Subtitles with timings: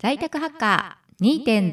[0.00, 1.72] 在宅ハッカー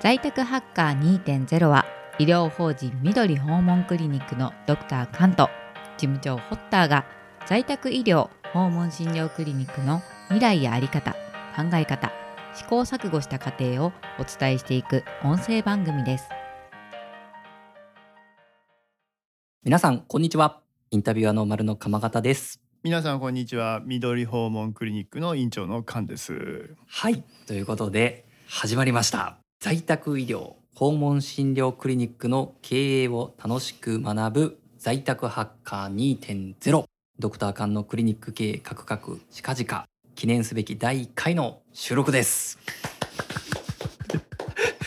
[0.00, 1.86] 在宅ハッカー2.0は
[2.18, 5.48] 医療法人緑訪問クリニックのドクターカント
[5.96, 7.06] 事務長ホッターが
[7.46, 11.12] 在宅医療訪問診療クリニックの未来や在り方
[11.56, 12.12] 考え方
[12.54, 16.28] 試行錯誤した過程をお伝えしていく音声番組です。
[19.62, 20.65] 皆さんこんにちは。
[20.92, 22.60] インタビュアーの丸の鎌形です。
[22.84, 23.82] 皆さんこんにちは。
[23.84, 26.76] 緑訪問クリニックの院長の菅です。
[26.86, 27.24] はい。
[27.48, 29.38] ということで始まりました。
[29.58, 36.84] 在宅医療訪問診療クリニックの経営を楽しく学ぶ在宅ハッカー2.0
[37.18, 42.58] ドクター間のクリニック経営カクカク近々記念すべき第1回の収録です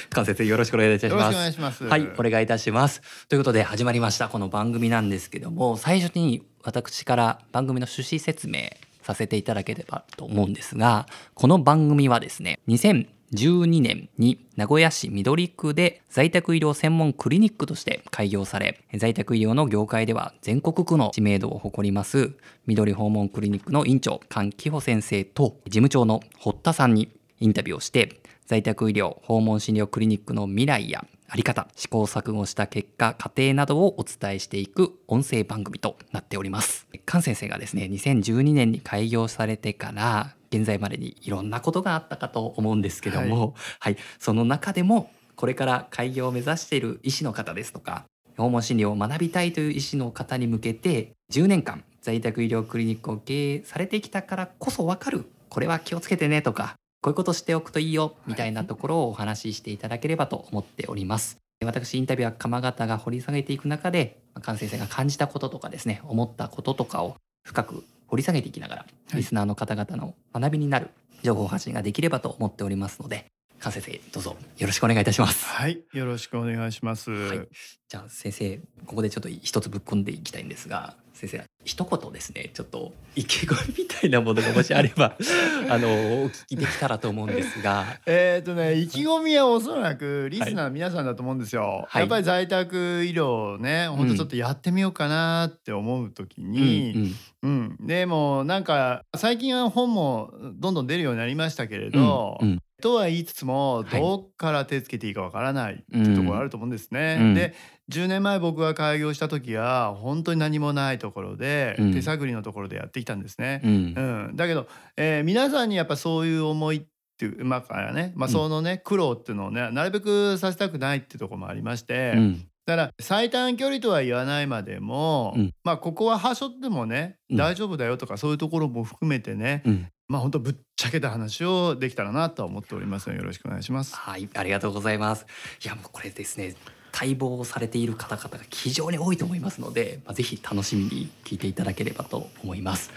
[0.09, 3.01] 関先生よろしくお願いいたします願いしますはい、お願いいたします。
[3.27, 8.69] ということで始まりましたこの番組なんですけども、最初に私から番組の趣旨説明
[9.03, 22.31] させていただければと思うんですが、この番組はですね、2012年に名古屋市緑区で在宅医療専門クリニックとして開業され、在宅医療の業界では全国区の知名度を誇ります
[22.65, 36.87] 緑訪問クリニックの院長、菅紀穂先生と事務長の堀田さんにインタビューをして、在宅医療訪問診療クリニックの未来やあり方試行錯誤した結果過程などをお伝えしていく音声番組となっております。
[37.07, 43.97] 菅先生がですね2012年に開業されてから現在までにいろんなことがあったかと思うんですけども、はい。
[44.17, 61.37] その中でもこれから開業を目指している医師の方ですとか訪問診療を学びたいという医師の方に向けて10年間在宅医療クリニックを経営されてきたからこそ分かるこれは気をつけてねとかこういうことしておくといいよみたいなところをお話ししていただければと思っております。
[61.63, 69.17] 私インタビュアー鎌形が掘り下げていく中で菅先生が感じたこととかですね思ったこととかを深く掘り下げていきながら、い。
[69.17, 70.89] リスナーの方々の学びになる
[71.23, 73.25] 情報発信ができればと思っておりますので
[73.59, 75.45] 菅先生どうぞよろしくお願いいたします。
[75.45, 75.81] はい。
[75.93, 77.47] よろしくお願いします、はい。
[77.87, 82.49] じゃあ先生ここでちょっと一つぶっ込んでいきたいんですが先生一言ですね。
[82.53, 85.17] ちょっと意気込みみたいなものがもしあれば
[85.69, 87.99] あのお聞きできたらと思うんですが。
[88.07, 92.03] えっ、とね意気込みはおそらくリスナーの皆さんだと思うんですよ、はい。
[92.03, 97.13] やっぱり在宅医療をね本当ちょっとやってみようかなって思う時うんに、
[97.43, 97.75] うん。
[97.79, 97.85] うん。
[97.85, 104.01] でもなんか最近は本もどんどん出るようになりましたけれど、うんうんとは言いつつもはい。
[104.01, 107.17] どっから手つけていいかわからないっていうところあると思うんですね。
[107.19, 107.33] うん。
[107.33, 107.53] で
[107.89, 111.93] 10年前僕が開業した時は本当に何もないところで、うん。
[111.93, 113.61] 手探りのところでやってきたんですね。
[113.63, 113.71] うん。
[113.71, 114.35] うん。
[114.35, 116.81] だけど、えー皆さんにやっぱそういう思いっ
[117.17, 118.31] ていうまあからね、まあ、うん。
[118.31, 122.47] そのね、苦労っていうのをねなるべくさせたくないっていうところもありまして、うん。
[122.65, 125.53] だから最短距離とは言わないまでも、うん。
[125.63, 127.37] まあここははしょってもね、うん。
[127.37, 133.95] 大丈夫だよとかそういうところも含めてね、うんまあ本当ぶっちゃけた話をできたらなとは思っておりますのでよろしくお願いします。
[133.95, 135.25] はい、ありがとうございます。
[135.63, 136.55] いや、もうこれですね。
[136.91, 142.91] 待望されている方々が非常に多いと思いますので、まあ、ぜひ楽しみに聞いていただければと思います。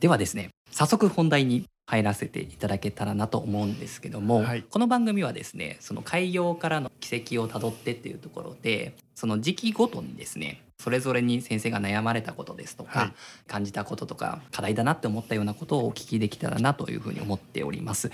[0.00, 13.12] ではですね、早速本題に入らせていただけたらなと思うんですけども、はいこの番組はですね、その開業からの軌跡をたどってっていうところで、その時期ごとにですね、それぞれに先生が悩まれたことですとか、はい
[13.48, 18.12] 感じたこととか課題だなって思ったようなことをお聞きできたらなというふうに思っております。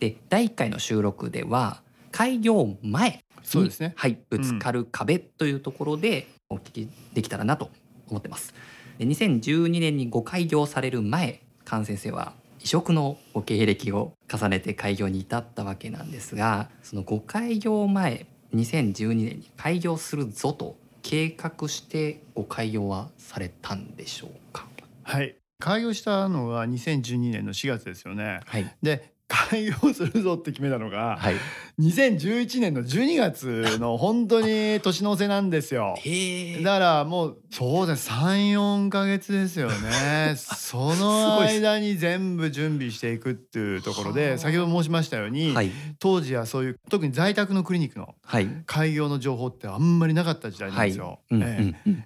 [0.00, 1.80] で第1回の収録では
[2.10, 7.70] 開業前にそうですねはい、ぶつかる壁というところでお聞きできたらなと
[8.08, 8.52] 思ってます。
[8.98, 24.66] で2012年にご開業される前菅先生は異色のご経歴を重ねて開業に至ったわけなんですがそのご開業前2012年に開業するぞと計画してご開業はされたんでしょうか？
[25.02, 25.34] はい。
[25.58, 28.40] 開業したのが2012年の4月ですよね。
[28.46, 31.36] はい、で開業するぞって決めたのが、はい、
[31.82, 35.96] 2011年の12月の本当に年の瀬なんですよ。
[36.62, 40.34] だからもうそうです34ヶ月ですよね。
[40.38, 45.72] その間に全部準備していくっていうところはであ先ほど申しましたように、はい。
[45.98, 48.48] 当時はそういう特に在宅のクリニックのはい。
[48.66, 51.18] 開業の情報ってあんまりなかった時代なんですよ。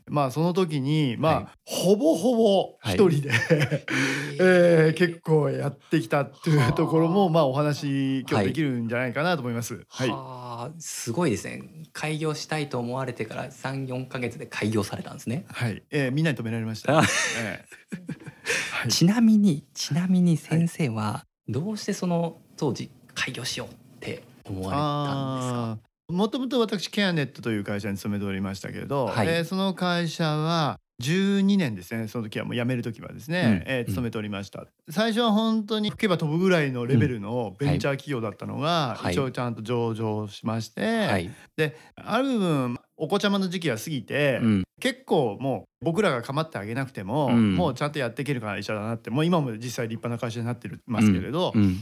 [0.08, 1.46] まあその時にまあ、はい。
[1.66, 3.30] ほぼほぼ一人で、
[4.40, 9.65] えー結構やってきたっていうところもまあお話今日できるんじゃないかなと思います。
[9.88, 11.62] はい、はあすごいですね。
[11.92, 17.00] 開業したいと思われてから34ヶ月で開業されたんですね、はい、えーみんなに止められました。
[17.00, 17.02] あ
[17.40, 17.96] ええ
[18.82, 18.90] はい。
[18.90, 25.52] ちなみにちなみに先生はどうしてその当時開業しようって思われたんです
[25.82, 25.86] か？
[26.08, 29.28] もともと私ケアネットという会社に勤めておりましたけれど、はい。
[29.28, 39.12] えーその会社は12年ですねその時はもう辞める時はですね、うんえー勤めておりました、最初は本当に吹けば飛ぶぐらいのレベルのベンチャー企業だったのが、はい。
[39.12, 41.30] 一応ちゃんと上場しまして、はい。
[41.56, 44.64] である部分お子ちゃまの時期が過ぎて、うん。
[44.80, 47.54] 結構もう僕らが構ってあげなくても、うん。
[47.54, 51.78] もうちゃんとやっていける会社だなってもう今も実際立派な会社になってますけれど、うん。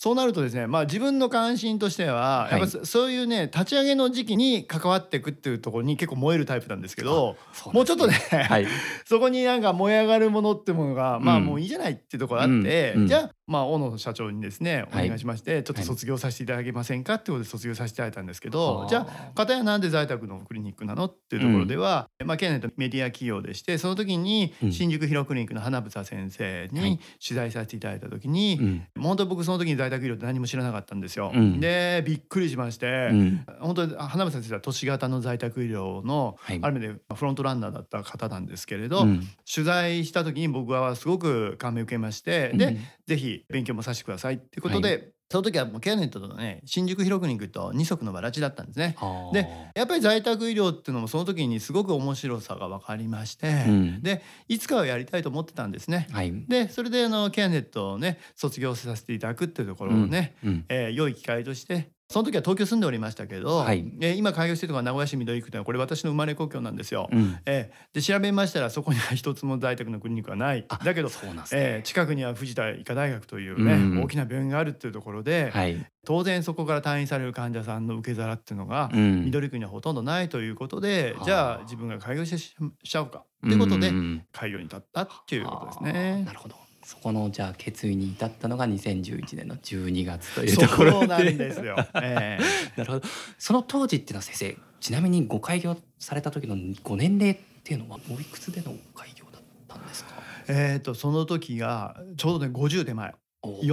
[0.00, 2.52] そうなるとですね、まあ、自分の関心としては、はい。
[2.52, 8.66] やっぱそそういうね立ち上げの時期に関わっていくっていうところに結構燃えるタイプなんですけどそうもうちょっとね、はい。
[9.06, 11.44] そこになんか燃え上がるものってものが、まあうん。
[11.46, 13.02] もういいじゃないっていうところあって、うん。
[13.02, 13.08] うん。
[13.08, 15.08] じゃあまあ大野社長にですねおはい。
[15.08, 18.88] 願いしまして、ちょっと卒業させていただけませんかってことで卒業させていただいたんですけど、はあ。
[18.88, 28.86] じゃあ片やなんで在宅のクリニックなのっていうところでは、まあケネットメディア企業でしてその時にうん新宿ヒロクリニックの花房先生はいに取材させていただいた時に、うん。
[29.02, 31.32] 本当僕その時に在宅医療って何も知らなかったんですよ。
[31.34, 33.46] うんでびっくりしまして、うん。
[33.60, 36.58] 本当に花房先生は都市型の在宅医療のはい。
[36.62, 48.96] ある意味でフロントランナーだった方なんですけれど、うん取材した時に僕はすごく感銘を受けまして、でうんぜひ勉強もさせてくださいっていうことで、その時はもうケアネットのね新宿ヒロクリニックと二足のわらじだったんですね。
[49.32, 56.08] でやっぱり在宅医療っていうのもその時にすごく面白さが分かりまして、うんでいつかはやりたいと思ってたんですね。
[56.10, 56.32] はい。
[56.48, 60.64] でそれであのケアネットをね卒業させていただくっていうところをね、うん。
[60.68, 67.06] えー良い機会としてその時は東京住んでおりましたけど、はいえー今開業しているのが名古屋市緑区というのはこれ私の生まれ故郷なんですよ。
[67.12, 67.36] うん。
[67.44, 71.60] えーで調べましたらそこには一つも在宅のクリニックはないあだけど、そうなんですね。
[71.62, 75.86] えー近くには藤田医科大学というね、うん大きな病院があるっていうところで、はい。
[76.06, 82.54] 当然そこから退院される患者さんの受け皿っていうのが、うん緑区にはほとんどないということで、はあじゃあ自分が開業してし
[82.84, 86.32] しちゃおうかということでん開業に至ったっていうことですねな。
[86.32, 86.56] るほど。
[86.88, 91.76] そこのじゃあ決意に至ったのが2011年の12月というところそうなんですよ。
[91.96, 92.44] えー
[92.80, 93.06] なるほど。
[93.36, 100.14] その当時っていうのは先生、ちなみにご開業された時のご年齢っていうのはおいくつでの開業だったんですか？
[100.48, 103.66] えーとその時がちょうどね50手前おー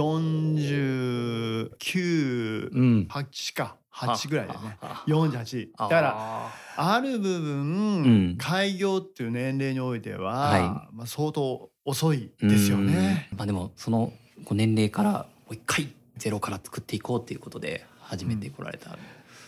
[1.70, 3.06] 49うん。
[3.10, 5.04] 8か8ぐらいですねあ。
[5.06, 13.28] 48だからある部分、うん開業っていう年齢においては、はまあ、相当遅いですよね。
[13.32, 14.12] うんまあでもその
[14.44, 15.88] ご年齢からもう一回
[16.18, 18.98] ゼロから作っていこうっていうことで始めてこられた。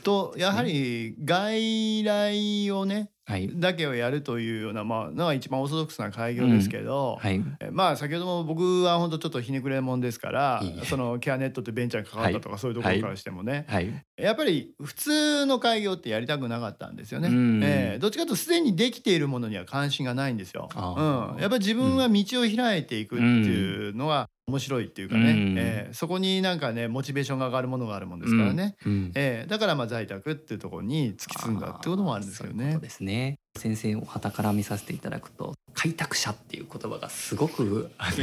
[0.05, 3.08] とやはり外来をねはい。
[3.54, 7.42] だけをやるというような、まあ、のが一番オーソドックスな開業ですけど、はい。
[7.60, 13.92] えまあ先ほども僕は本当ちょっとひねくれもんですからそのケアネットってベンチャーに関わったとか、そういうところからしてもね、はい。
[14.16, 17.28] やっぱり普通の開業ってやりたくなかったんですよね。
[17.28, 20.69] うんええどっちかというとすでにできているものには関心がないんですよ。
[20.74, 28.76] うん、やっぱり自分は道を開いていくっていうのが面白いっていうかね、うんええそこになんかねモチベーションが上がるものがあるもんですからね。
[28.84, 29.12] うん。
[29.14, 32.81] ええだからまあ在宅っていうところに突き進んだってこともあるんですよねそう。
[32.81, 33.18] ですね。
[33.56, 38.17] 先生を傍から見させていただくと開拓者っていう言葉がすごくあの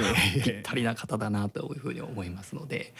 [0.43, 2.93] ぴったりな方だなというふうに思いますので、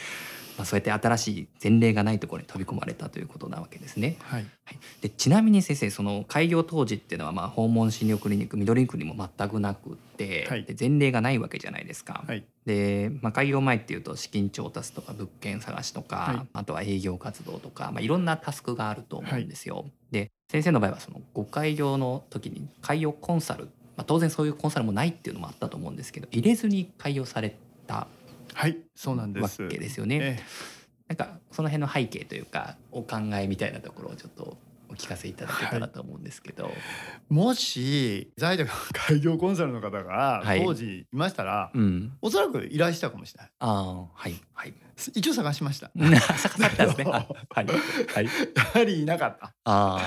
[0.58, 4.18] まあ、そうやって新しい前例がないところに飛び込まれたということなわけですね。
[4.22, 4.46] はい。
[4.66, 12.24] はい、でちなみに先生その開業当時っていうのはまあ訪問診療クリニック緑区にも全くなくって、はいで前例がないわけじゃないですか。
[12.26, 12.46] はい。
[12.66, 19.86] で、まあ、開業前っていうと資金調達とか物件探しとか、はいあとは営業活動とか、まあ、いろんなタスクがあると思うんですよ。
[20.12, 23.70] で先生の場合はそのご開業の時に開業コンサル、ま
[24.02, 27.56] あ、当然そういうコンサルもないっていうのもあったと思うんですけど入れずに開業され
[27.88, 28.08] た
[28.56, 28.78] はい。
[28.96, 29.68] そうなんでわす。
[29.68, 30.40] けですよね。
[30.40, 30.44] え
[31.10, 34.58] なんかその辺の背景というかお考えみたいなところをちょっとお
[34.96, 36.72] 聞かせいただけたらと思うんですけど。
[36.72, 36.78] え
[37.30, 43.52] もし在宅の開業コンサルの方がはい当時いましたら、うん、おそらく依頼したかもしれない。
[43.60, 44.74] ああはいはい。
[45.14, 45.92] 一応探しました。
[45.96, 47.06] 逆さったんですね。
[47.06, 48.26] はいはいはい。
[48.26, 48.32] や
[48.64, 49.48] はりいなかった。
[49.66, 49.98] あ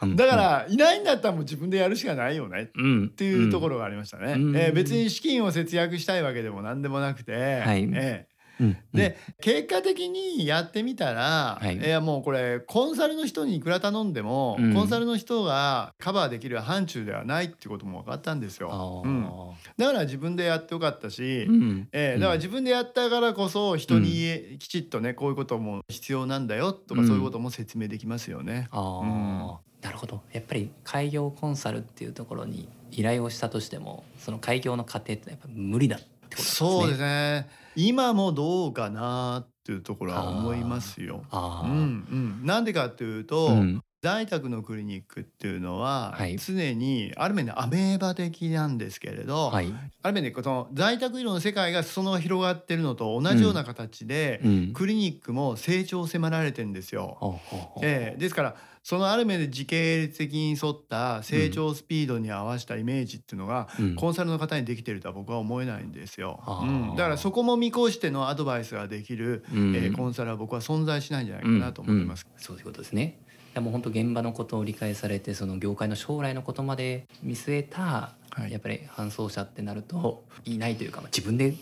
[0.00, 0.06] あ。
[0.06, 4.32] うんだか、らいないんだったらもう自分でやるしかないよねっうん、っていうところがありましたね。
[4.32, 11.76] うんえー別に資金を節約したいわけでも何でもなくて、はいえろ、うん、ーで、結果的にやってみたら、はい。
[11.76, 14.74] いやもうこれコンサルの人にいくら頼んでも、うん。
[14.74, 19.02] コンサルの人がカバーできる範疇ではないってことも分かったんですあよ。
[19.04, 19.08] ー。
[19.08, 19.30] うん。
[19.76, 21.88] だから自分でやってよかったし、うん。
[21.92, 27.06] えーだから自分でやったからこそ人にきちっとねこういうことも必要なんだよとかうん。
[27.06, 28.68] そういうことも説明できますよね。
[28.70, 29.70] あー。
[29.82, 30.20] なるほど。
[30.32, 36.68] やっぱり開業コンサルっていうところに依頼をしたとしてもその開業の過程ってやっぱ無理だってことですね。
[36.68, 41.24] そうですね今もどうかなっていうところは思いますよ。
[41.30, 41.68] あー。
[41.68, 49.70] うんうん、なんでかっていうと、うん在宅のクリニックっていうのは、はい常にある面でアメーバ的なんですけれど、はい。
[50.02, 54.72] ある面でこの在宅医療の世界が裾野が広がってるのと同じような形で、うん。
[54.72, 57.18] クリニックも成長を迫られてるんですよ。
[57.20, 66.42] ほうほうほうええですからそのある面で時系列的に沿った成長スピードに合わせたイメージっていうのが、うんコンサルの方にできてるとは僕は思えないんですよ。
[66.62, 72.26] うん、だからそこも見越してのアドバイスができる、うんえーコンサルは僕は存在しないんじゃないかなと思ってます。
[72.38, 73.18] そういうことですね。
[73.54, 77.80] でも本当現場のことを理解されてその業界の将来のことまで見据えた、
[78.30, 78.52] はい。
[78.52, 81.54] やっぱり搬送者ってなるといないというか、まあ、自分でやっ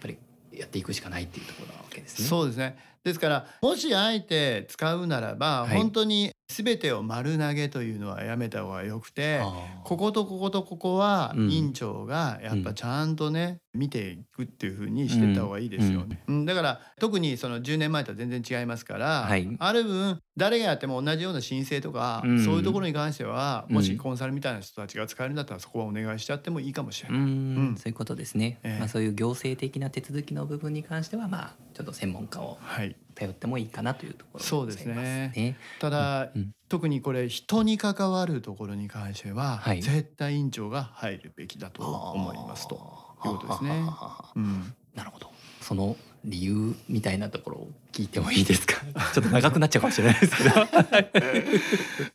[0.00, 0.16] ぱり
[0.52, 2.28] やっていくしかないっていうところなわけですね。
[2.28, 2.78] そうですね。
[3.04, 5.76] ですからもしあえて使うならば、はい。
[5.76, 9.40] 本当に全てを丸投げというのはやめた方がよくて
[9.84, 11.50] こことこことここはうん。
[11.50, 16.44] 院長がやっぱちゃんとね、見ていくっていう風にしてた方がいいですよね、うん。
[16.44, 19.48] だから特にその10年前とは全然違いますから、はい。
[19.58, 22.44] ある分誰がやっても同じような申請とか、うん。
[22.44, 23.74] そういうところに関してはうん。
[23.76, 27.18] もしコンサルみたいな人たちが使えるんだったらそこはお願いしちゃってもいいかもしれない。
[27.18, 27.26] うん。
[27.26, 27.28] う
[27.72, 27.76] ん。
[27.76, 28.78] そういうことですね、ええ。
[28.78, 35.56] まあ、そういう行政的な手続きの部分に関してはまあちょっと専門家をはい、頼ってもいいかなというところそうですね。
[35.80, 39.82] ただ、うん特にこれ人に関わるところに関しては、はい。
[39.82, 43.86] 絶対院長が入るべきだと思いますということですね。
[44.34, 44.74] うん。
[44.92, 45.30] なるほど。
[45.60, 48.80] その理由みたいなところを聞いてもいいですか？
[49.14, 50.50] ちょっと長くなっちゃうかもしれないですけど。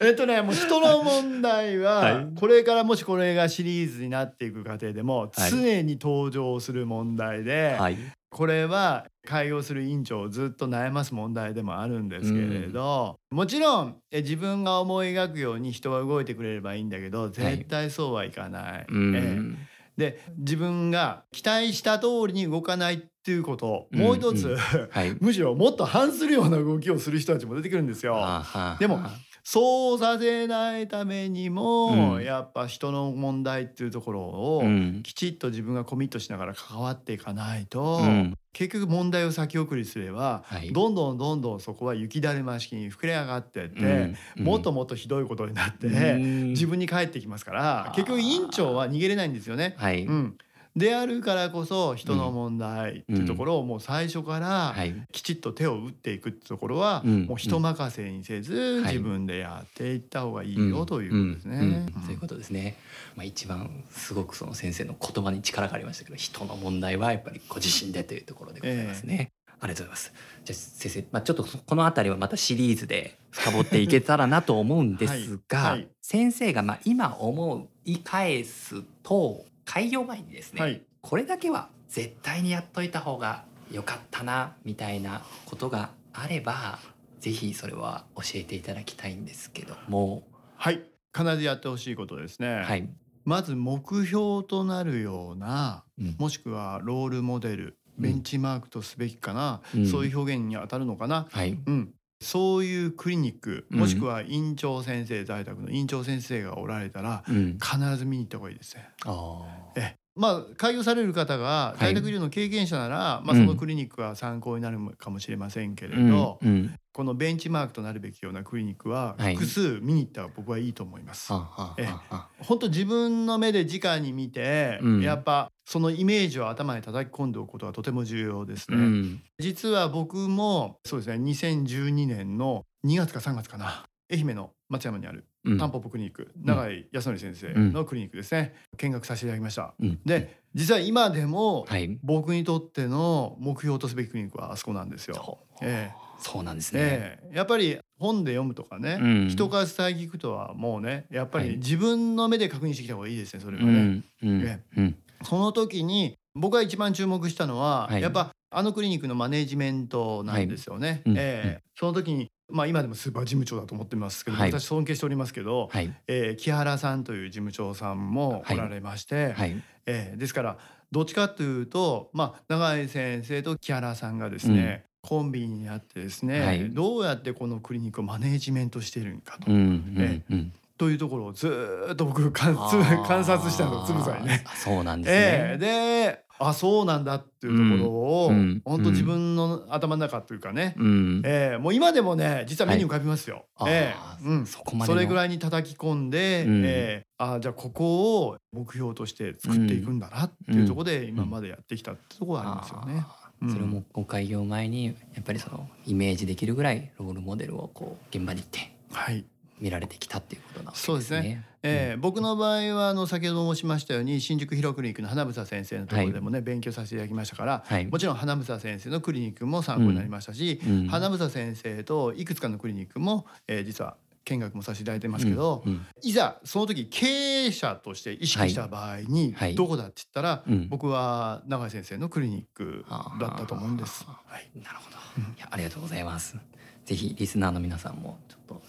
[0.06, 2.28] えっとねもう人の問題は、はい。
[2.38, 5.50] これからもしこれがシリーズになっていく過程でもはい。
[5.50, 7.98] 常に登場する問題で、はい
[8.32, 18.86] これは開業する院長をずっと悩ます問題でもあるんですけれど、もちろんえ自分が思い描くように人は動いてくれればいいんだけど絶対そうはいかない。
[18.88, 19.16] うん。
[19.16, 19.72] ええ。
[19.98, 24.58] で自分が期待した通りに動かないっていうことうんもう一つ、うん。
[24.58, 25.16] はい。
[25.20, 28.16] むしろもっと反するような動きをする人たちも出てくるんですよ。
[28.16, 29.02] あはでも
[29.44, 32.24] そうさせないためにも、うん。
[32.24, 35.02] やっぱ人の問題っていうところを、うん。
[35.04, 38.38] きちっと自分がコミットしながら関わっていかないと、うん。
[38.54, 40.72] 結局問題を先送りすれば、はい。
[40.72, 44.44] どんどんどんどんそこは雪だるま式に膨れ上がってって、うん。
[44.44, 46.50] もっともっとひどいことになって、うん。
[46.50, 49.76] 自分に返ってきますから結局院長は逃げれないんですよね。
[49.78, 50.38] はい、うん、
[50.76, 54.96] であるからこそ人の問題っていうところをもう最初からはい。
[55.12, 57.26] きちっと手を打っていくってところはうん。
[57.26, 58.94] もう人任せにせずはい。
[58.94, 61.86] 自分でやっていった方がいいよということですね。
[62.06, 62.78] そういうことですね。
[63.16, 69.34] まあ一番すごくその先生の言葉に力がありましたけど、人の問題はやっぱりご自身でというところでございますね。
[69.60, 70.14] ありがとうございます。
[70.44, 75.72] じゃあ先生、まあちょっとこのあたりはまたシリーズで深掘っていけたらなと思うんですが、はい。
[75.72, 75.88] はい。
[76.02, 80.82] 先生がまあ今思い返すと開業前にですね、はい。
[81.00, 86.78] これだけは絶対にやっといた方が良かったなみたいなことがあれば、
[87.22, 90.24] ぜひそれは教えていただきたいんですけども、
[90.58, 90.82] はい。
[91.18, 92.64] 必ずやってほしいことですね。
[92.66, 92.90] はい。
[93.24, 96.16] まず目標となるようなうん。
[96.20, 98.04] もしくはロールモデルうん。
[98.04, 99.88] ベンチマークとすべきかな、うん。
[99.88, 101.58] そういう表現に当たるのかな、はい。
[101.66, 107.58] うん、そういうクリニックうんもしくは院長先生、在宅の院長先生がおられたらうん。
[107.60, 108.90] 必ず見に行った方がいいですね。
[109.06, 115.98] あえまあ開業される方がはい在宅医療の経験者なら、まあ、うんそのクリニックは参考になるかもしれませんけれあ。
[115.98, 116.50] ど、うん。
[116.50, 116.76] うん。
[116.94, 121.32] このベンチマークとなるべきようなクリニックははい複数見に行ったら僕はいいと思います。
[121.32, 128.76] はあはあはあは本当自分の目で直に見て、うんやっぱそのイメージを頭に叩き込んでおくことがとても重要ですあ。
[128.76, 128.78] ね。
[128.78, 129.22] うん。
[129.40, 139.74] 実は僕もそうですね2012年の2月か3月かな愛媛の松山にあるうんタンポポクリニック、永井康則先生のクリニックですね、見学させていただきました。
[139.80, 140.00] うん。
[140.06, 141.98] で実は今でもはい。
[142.04, 145.16] 僕にとっての目標とすべきクリニックはあそこなんですよ。
[145.16, 146.80] ほうえそうなんですね。
[146.84, 153.70] ええやっぱり本で読むとかね、うん人から伝え聞くとはもうねやっぱはいり自分の目で確認してきた方がいいですねそれはね。
[153.70, 154.04] うん。
[154.24, 154.60] うんえ。
[154.78, 154.96] うん。
[155.24, 161.02] その時に僕が一番注目したのは、はいやっぱあのクリニックのマネジメントなんですよね。
[161.06, 165.94] うんええその時にまあ今でもスーパー事務長だと思ってますけど、はい私尊敬しておりますけど、はい。
[166.08, 169.62] えー木原さんという事務長さんもおられまして、はい。
[169.86, 170.58] えーですから
[170.92, 179.58] どっちかというと、まあ、永井先生と木原さんがですね、コンビになってですね、はいどうやってこのクリニックをマネジメントしているのかと,、うん。
[179.58, 180.24] うん。
[180.30, 180.54] うん。
[180.78, 184.44] というところをずーっと僕観あー観察したのつぶさにね。
[184.46, 185.58] あそうなんですええね。
[185.60, 188.36] であそうなんだっていうところを、うん。
[188.36, 188.62] うん。
[188.66, 191.22] 本当自分の頭の中というかね、うん。
[191.24, 193.46] ええもう今でもね実は目に浮かびますよ。
[193.56, 193.94] はいえ
[194.24, 194.96] うん、そこまでの。
[194.98, 196.62] それぐらいに叩き込んで、うん。
[196.66, 203.06] ええあじゃあここを目標として作っていくんだなっていうところで今までやってきたってところがありますよね。
[203.54, 208.76] それもご開業前にやっぱりそのイメージできるぐらいロールモデルをこう現場に行って。
[208.92, 209.24] はい
[209.62, 210.86] 見られてきたっていうことなわけですね。
[210.86, 211.46] そうですね。
[211.64, 217.86] えー僕の場合はあの先ほど申しましたように新宿ヒロクリニックの花房先生のところでもね、勉強させていただきましたから、はい。
[217.86, 220.88] もちろん花房先生のクリニックも参考になりましたし、うん。
[220.88, 225.74] 花房先生といくつかのクリニックも、えー実は見学もさせていただいてますけど、うん。
[225.74, 225.86] うん。
[226.02, 227.06] いざその時経
[227.46, 229.56] 営者として意識した場合にはい。
[229.56, 230.68] どこだって言ったら、うん。
[230.70, 232.86] 僕は永井先生のクリニック
[233.20, 234.04] だったと思うんです。
[234.08, 234.50] はい。
[234.60, 234.98] なるほど。
[235.38, 236.38] いやありがとうございます。
[236.86, 238.18] ぜひリスナーの皆さんも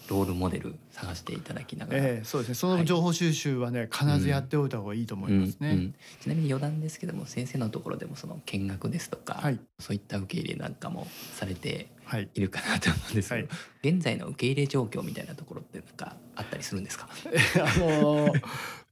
[0.07, 1.99] とロールモデル探していただきながら。
[2.03, 2.55] えーそうですね。
[2.55, 5.69] その情報収集はね必ずやっておいた方がいいと思いますね。
[5.69, 5.77] うん。
[5.77, 5.95] うん。
[6.21, 9.59] ちなみに余談ですけども先生のところでもその見学ですとか、はい。
[9.79, 17.07] そういった受け入れなんかもされてはいいるかなと思うんですけど、は現在の受け入れ状況みたいなところってなんかあったりするんですか？
[17.63, 18.41] あのー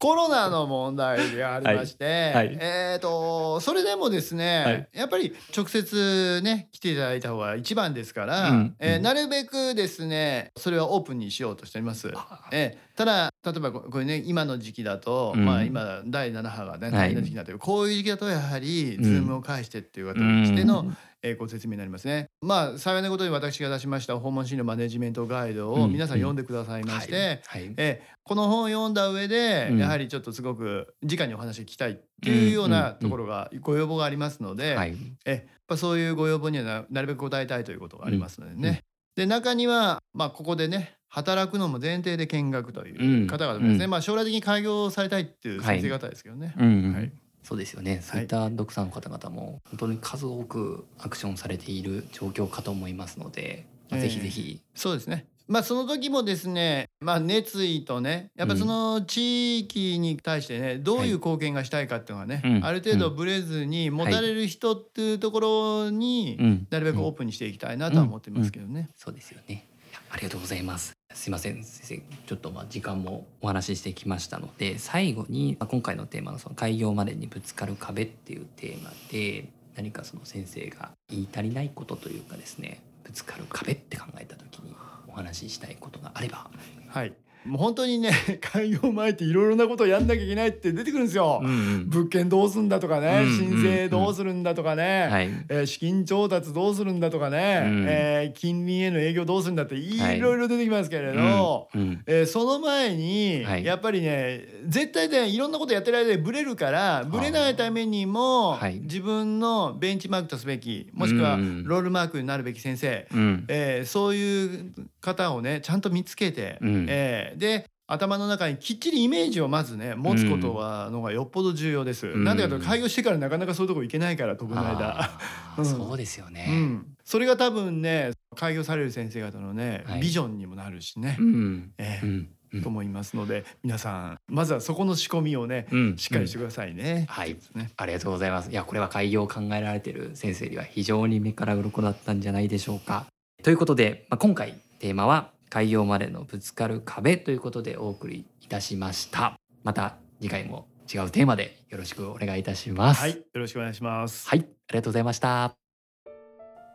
[0.01, 2.47] コロナの問題がありまして、はい。
[2.47, 2.57] はい。
[2.59, 4.89] えっ、とそれでもですね、はい。
[4.93, 8.75] やっぱり直接ね来ていただいた方が一番ですから、うん。
[8.79, 12.11] えーうんなるべくですねそれはオープンにしようとしております。
[12.51, 15.45] えーただ例えばここれね今の時期だと、うん。
[15.45, 16.91] まあ今第7波がねはい。
[16.91, 19.03] 大変な時期になってる、こういう時期だとやはりうん。
[19.03, 20.97] ズームを介してっていう形での、うん。
[21.23, 22.29] えーご説明になりますね。
[22.41, 25.91] まあ幸いなことに私が出しました訪問診療マネジメントガイドをうん。
[25.93, 27.63] 皆さん読んでくださいまして、はい。
[27.63, 27.73] はい。
[27.77, 29.77] えーこの本を読んだ上で、うん。
[29.79, 32.97] やはりちょっとすごく直にお話聞きたいっていうようなうん。
[32.99, 34.95] ところがご要望がありますので、はい。
[35.25, 38.83] えやっぱそういうご要望にはななるべく答えたいということがありますのでね。
[39.15, 43.91] で中には、まあ、ここでね働くのも前提で見学という方々ですね、うん。
[43.91, 46.53] まあ、将来的に開業されたいっていう先生方ですけどね。
[46.57, 46.93] うんうん。
[46.93, 47.11] はい。
[47.43, 48.01] そうですよね。
[48.01, 54.07] そういった読者の方々も本当に数多くアクションされている状況かと思いますので、まあええ。
[54.07, 54.61] ぜひぜひ。
[54.73, 55.27] そうですね。
[55.51, 62.65] まあその時もですね、まあ熱意とね、やっぱりその地域に対してね、どういう貢献がしたいかっていうのはね、うん。
[62.65, 66.67] ある程度ブレずに持たれる人っていうところにうん。
[66.69, 68.91] なるべくオープンにしていきたいなとは思ってますけどね。
[68.95, 69.67] そうですよね。
[70.09, 70.93] ありがとうございます。
[71.13, 71.61] すいません。
[71.65, 84.73] 先生ちょっとまあ時間もお話ししてきましたので最後にまあ今回のテーマのその開業までにぶつかる壁っていうテーマで何かその先生が言い足りないことというかですねぶつかる壁って考えた時に
[85.11, 86.49] お話ししたいことがあれば。
[86.89, 87.13] はい。
[87.43, 91.41] もう本当にね、 開業前っていろいろなことをやんなきゃいけないって出てくるんですよ。
[91.41, 95.07] ん物件どうすんだとかね、うん申請どうするんだとかね。
[95.09, 95.29] はい。
[95.49, 116.85] えー資金調達どうするんだとかね、うんえー近隣への営業どうするんだっていはいろいろ出てきますけれど、うんうんえーその前に、はいやっぱりね絶対ねいろんなことやってる間でブレるからブレないためにも、はい自分のベンチマークとすべきもしくはうんロールマークになるべき先生、うんえーそういう方をねちゃんと見つけて、うん。
[116.89, 122.07] えーで頭の中にきっちりイメージをまずね持つことはのがよっぽど重要です。
[122.07, 122.23] ん。
[122.23, 125.09] なんでかというと開業してからなかなかそういうとこ行けないから飛ぶの間。
[125.57, 125.65] うん。
[125.65, 126.47] そうですよね。
[126.49, 129.99] うん、それが多分ね開業される先生方のね、はい。
[129.99, 131.71] ビジョンにもなるしね、うん。
[131.77, 132.05] ええ。
[132.05, 132.29] うん。
[132.53, 132.61] うん。
[132.61, 135.97] と思いますので皆さんまずはそこの仕込みをね、うん。
[135.97, 137.07] しっかりしてくださいね。
[137.09, 137.33] はい。
[137.33, 137.71] ですね。
[137.75, 138.49] ありがとうございます。
[138.49, 143.05] いや、これは開業を考えられている先生には非常に目から鱗だったんじゃないでしょうか。
[143.43, 149.39] ということで、まあ、今回テーマは開業までのぶつかる壁ということでお送りいたしました。
[149.63, 153.01] また次回も違うテーマでよろしくお願いいたします。
[153.01, 154.27] はい、よろしくお願いします。
[154.27, 155.55] はい、ありがとうございました。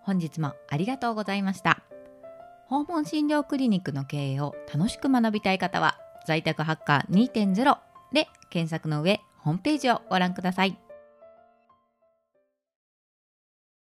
[0.05, 1.83] 本日もありがとうございました
[2.69, 7.79] 訪問診療クリニックの経営を楽しく学びたい方は在宅ハッカー2.0
[8.13, 10.79] で検索の上ホームページをご覧ください